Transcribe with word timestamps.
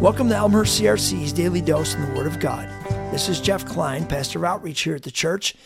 Welcome 0.00 0.28
to 0.28 0.36
Elmhurst 0.36 0.80
CRC's 0.80 1.32
Daily 1.32 1.60
Dose 1.60 1.96
in 1.96 2.02
the 2.02 2.14
Word 2.14 2.28
of 2.28 2.38
God. 2.38 2.68
This 3.10 3.28
is 3.28 3.40
Jeff 3.40 3.66
Klein, 3.66 4.06
Pastor 4.06 4.38
of 4.38 4.44
Outreach 4.44 4.82
here 4.82 4.94
at 4.94 5.02
the 5.02 5.10
church. 5.10 5.56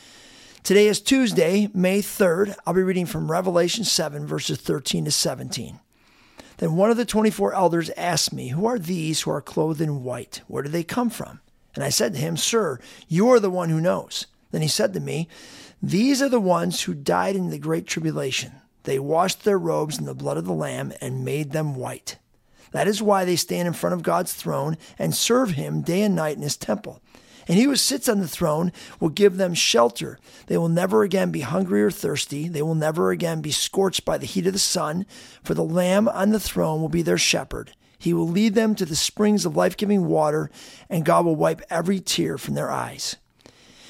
Today 0.62 0.86
is 0.86 1.02
Tuesday, 1.02 1.68
May 1.74 2.00
3rd. 2.00 2.56
I'll 2.66 2.72
be 2.72 2.82
reading 2.82 3.04
from 3.04 3.30
Revelation 3.30 3.84
7, 3.84 4.26
verses 4.26 4.58
13 4.58 5.04
to 5.04 5.10
17. 5.10 5.80
Then 6.56 6.76
one 6.76 6.90
of 6.90 6.96
the 6.96 7.04
24 7.04 7.52
elders 7.52 7.90
asked 7.90 8.32
me, 8.32 8.48
Who 8.48 8.64
are 8.64 8.78
these 8.78 9.20
who 9.20 9.30
are 9.30 9.42
clothed 9.42 9.82
in 9.82 10.02
white? 10.02 10.40
Where 10.48 10.62
do 10.62 10.70
they 10.70 10.82
come 10.82 11.10
from? 11.10 11.40
And 11.74 11.84
I 11.84 11.90
said 11.90 12.14
to 12.14 12.18
him, 12.18 12.38
Sir, 12.38 12.78
you 13.08 13.28
are 13.28 13.38
the 13.38 13.50
one 13.50 13.68
who 13.68 13.82
knows. 13.82 14.28
Then 14.50 14.62
he 14.62 14.68
said 14.68 14.94
to 14.94 15.00
me, 15.00 15.28
These 15.82 16.22
are 16.22 16.30
the 16.30 16.40
ones 16.40 16.80
who 16.80 16.94
died 16.94 17.36
in 17.36 17.50
the 17.50 17.58
great 17.58 17.86
tribulation. 17.86 18.52
They 18.84 18.98
washed 18.98 19.44
their 19.44 19.58
robes 19.58 19.98
in 19.98 20.06
the 20.06 20.14
blood 20.14 20.38
of 20.38 20.46
the 20.46 20.54
Lamb 20.54 20.94
and 21.02 21.22
made 21.22 21.52
them 21.52 21.76
white. 21.76 22.16
That 22.70 22.88
is 22.88 23.02
why 23.02 23.24
they 23.24 23.36
stand 23.36 23.66
in 23.66 23.74
front 23.74 23.94
of 23.94 24.02
God's 24.02 24.32
throne 24.32 24.78
and 24.98 25.14
serve 25.14 25.50
him 25.50 25.82
day 25.82 26.02
and 26.02 26.14
night 26.14 26.36
in 26.36 26.42
his 26.42 26.56
temple. 26.56 27.02
And 27.48 27.58
he 27.58 27.64
who 27.64 27.76
sits 27.76 28.08
on 28.08 28.20
the 28.20 28.28
throne 28.28 28.72
will 29.00 29.08
give 29.08 29.36
them 29.36 29.54
shelter. 29.54 30.18
They 30.46 30.56
will 30.56 30.68
never 30.68 31.02
again 31.02 31.32
be 31.32 31.40
hungry 31.40 31.82
or 31.82 31.90
thirsty. 31.90 32.48
They 32.48 32.62
will 32.62 32.76
never 32.76 33.10
again 33.10 33.40
be 33.40 33.50
scorched 33.50 34.04
by 34.04 34.18
the 34.18 34.26
heat 34.26 34.46
of 34.46 34.52
the 34.52 34.58
sun, 34.58 35.06
for 35.42 35.54
the 35.54 35.64
Lamb 35.64 36.08
on 36.08 36.30
the 36.30 36.40
throne 36.40 36.80
will 36.80 36.88
be 36.88 37.02
their 37.02 37.18
shepherd. 37.18 37.72
He 37.98 38.12
will 38.12 38.28
lead 38.28 38.54
them 38.54 38.74
to 38.76 38.84
the 38.84 38.96
springs 38.96 39.44
of 39.44 39.56
life 39.56 39.76
giving 39.76 40.06
water, 40.06 40.50
and 40.88 41.04
God 41.04 41.24
will 41.24 41.36
wipe 41.36 41.62
every 41.70 42.00
tear 42.00 42.38
from 42.38 42.54
their 42.54 42.70
eyes. 42.70 43.16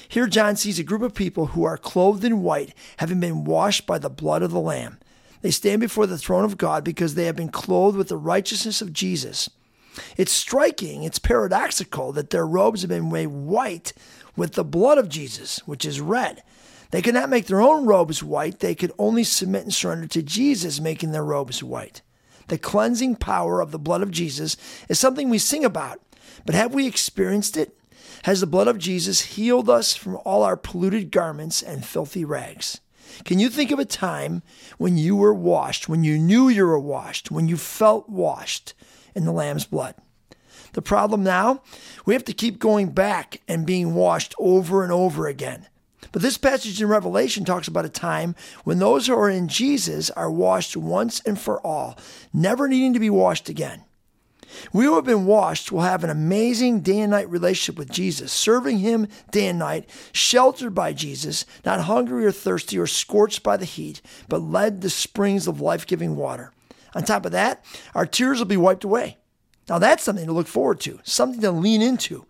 Here, 0.07 0.27
John 0.27 0.55
sees 0.55 0.77
a 0.77 0.83
group 0.83 1.01
of 1.01 1.15
people 1.15 1.47
who 1.47 1.63
are 1.63 1.77
clothed 1.77 2.23
in 2.23 2.43
white, 2.43 2.75
having 2.97 3.19
been 3.19 3.43
washed 3.43 3.87
by 3.87 3.97
the 3.97 4.11
blood 4.11 4.43
of 4.43 4.51
the 4.51 4.59
Lamb. 4.59 4.99
They 5.43 5.51
stand 5.51 5.81
before 5.81 6.07
the 6.07 6.17
throne 6.17 6.45
of 6.45 6.57
God 6.57 6.85
because 6.85 7.13
they 7.13 7.25
have 7.25 7.35
been 7.35 7.49
clothed 7.49 7.97
with 7.97 8.07
the 8.07 8.17
righteousness 8.17 8.81
of 8.81 8.93
Jesus. 8.93 9.49
It's 10.15 10.31
striking, 10.31 11.03
it's 11.03 11.19
paradoxical 11.19 12.13
that 12.13 12.29
their 12.29 12.47
robes 12.47 12.81
have 12.81 12.89
been 12.89 13.11
made 13.11 13.27
white 13.27 13.91
with 14.37 14.53
the 14.53 14.63
blood 14.63 14.97
of 14.97 15.09
Jesus, 15.09 15.59
which 15.67 15.83
is 15.83 15.99
red. 15.99 16.41
They 16.91 17.01
could 17.01 17.13
not 17.13 17.29
make 17.29 17.47
their 17.47 17.61
own 17.61 17.85
robes 17.85 18.23
white, 18.23 18.59
they 18.59 18.73
could 18.73 18.93
only 18.97 19.25
submit 19.25 19.63
and 19.63 19.73
surrender 19.73 20.07
to 20.07 20.23
Jesus, 20.23 20.79
making 20.79 21.11
their 21.11 21.25
robes 21.25 21.61
white. 21.61 22.01
The 22.47 22.57
cleansing 22.57 23.17
power 23.17 23.59
of 23.59 23.71
the 23.71 23.79
blood 23.79 24.01
of 24.01 24.11
Jesus 24.11 24.55
is 24.87 24.97
something 24.97 25.29
we 25.29 25.39
sing 25.39 25.65
about, 25.65 25.99
but 26.45 26.55
have 26.55 26.73
we 26.73 26.87
experienced 26.87 27.57
it? 27.57 27.77
Has 28.23 28.39
the 28.39 28.47
blood 28.47 28.69
of 28.69 28.77
Jesus 28.77 29.21
healed 29.21 29.69
us 29.69 29.93
from 29.93 30.17
all 30.23 30.41
our 30.43 30.55
polluted 30.55 31.11
garments 31.11 31.61
and 31.61 31.85
filthy 31.85 32.23
rags? 32.23 32.79
Can 33.25 33.39
you 33.39 33.49
think 33.49 33.71
of 33.71 33.79
a 33.79 33.85
time 33.85 34.41
when 34.77 34.97
you 34.97 35.15
were 35.15 35.33
washed, 35.33 35.87
when 35.87 36.03
you 36.03 36.17
knew 36.17 36.49
you 36.49 36.65
were 36.65 36.79
washed, 36.79 37.31
when 37.31 37.47
you 37.47 37.57
felt 37.57 38.09
washed 38.09 38.73
in 39.15 39.25
the 39.25 39.31
Lamb's 39.31 39.65
blood? 39.65 39.95
The 40.73 40.81
problem 40.81 41.23
now, 41.23 41.61
we 42.05 42.13
have 42.13 42.25
to 42.25 42.33
keep 42.33 42.59
going 42.59 42.89
back 42.91 43.41
and 43.47 43.65
being 43.65 43.93
washed 43.93 44.33
over 44.39 44.83
and 44.83 44.91
over 44.91 45.27
again. 45.27 45.67
But 46.11 46.21
this 46.21 46.37
passage 46.37 46.81
in 46.81 46.87
Revelation 46.87 47.45
talks 47.45 47.67
about 47.67 47.85
a 47.85 47.89
time 47.89 48.35
when 48.63 48.79
those 48.79 49.07
who 49.07 49.15
are 49.15 49.29
in 49.29 49.47
Jesus 49.47 50.09
are 50.11 50.31
washed 50.31 50.75
once 50.75 51.21
and 51.21 51.39
for 51.39 51.65
all, 51.65 51.97
never 52.33 52.67
needing 52.67 52.93
to 52.93 52.99
be 52.99 53.09
washed 53.09 53.49
again. 53.49 53.83
We 54.71 54.85
who 54.85 54.95
have 54.95 55.05
been 55.05 55.25
washed 55.25 55.71
will 55.71 55.81
have 55.81 56.03
an 56.03 56.09
amazing 56.09 56.81
day 56.81 56.99
and 56.99 57.11
night 57.11 57.29
relationship 57.29 57.77
with 57.77 57.91
Jesus, 57.91 58.31
serving 58.31 58.79
Him 58.79 59.07
day 59.31 59.47
and 59.47 59.59
night, 59.59 59.89
sheltered 60.11 60.73
by 60.75 60.93
Jesus, 60.93 61.45
not 61.65 61.81
hungry 61.81 62.25
or 62.25 62.31
thirsty 62.31 62.77
or 62.77 62.87
scorched 62.87 63.43
by 63.43 63.57
the 63.57 63.65
heat, 63.65 64.01
but 64.29 64.41
led 64.41 64.81
to 64.81 64.89
springs 64.89 65.47
of 65.47 65.61
life 65.61 65.87
giving 65.87 66.15
water. 66.15 66.51
On 66.95 67.03
top 67.03 67.25
of 67.25 67.31
that, 67.31 67.65
our 67.95 68.05
tears 68.05 68.39
will 68.39 68.45
be 68.45 68.57
wiped 68.57 68.83
away. 68.83 69.17
Now, 69.69 69.79
that's 69.79 70.03
something 70.03 70.25
to 70.25 70.33
look 70.33 70.47
forward 70.47 70.79
to, 70.81 70.99
something 71.03 71.41
to 71.41 71.51
lean 71.51 71.81
into. 71.81 72.25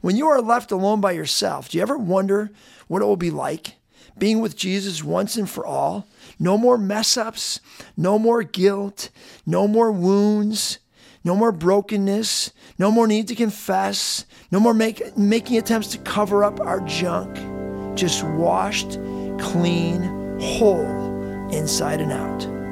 When 0.00 0.16
you 0.16 0.26
are 0.26 0.42
left 0.42 0.70
alone 0.70 1.00
by 1.00 1.12
yourself, 1.12 1.68
do 1.70 1.78
you 1.78 1.82
ever 1.82 1.96
wonder 1.96 2.50
what 2.88 3.00
it 3.00 3.06
will 3.06 3.16
be 3.16 3.30
like? 3.30 3.76
Being 4.18 4.40
with 4.40 4.56
Jesus 4.56 5.02
once 5.02 5.36
and 5.36 5.48
for 5.48 5.64
all. 5.64 6.06
No 6.38 6.58
more 6.58 6.76
mess 6.76 7.16
ups, 7.16 7.60
no 7.96 8.18
more 8.18 8.42
guilt, 8.42 9.08
no 9.46 9.66
more 9.66 9.90
wounds, 9.90 10.78
no 11.24 11.34
more 11.34 11.52
brokenness, 11.52 12.52
no 12.78 12.90
more 12.90 13.06
need 13.06 13.28
to 13.28 13.34
confess, 13.34 14.26
no 14.50 14.60
more 14.60 14.74
make, 14.74 15.16
making 15.16 15.56
attempts 15.56 15.88
to 15.88 15.98
cover 15.98 16.44
up 16.44 16.60
our 16.60 16.80
junk. 16.80 17.34
Just 17.96 18.22
washed, 18.22 18.98
clean, 19.38 20.02
whole, 20.40 21.48
inside 21.50 22.00
and 22.00 22.12
out. 22.12 22.63